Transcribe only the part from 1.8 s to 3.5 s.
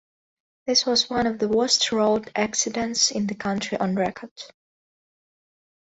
road accidents in the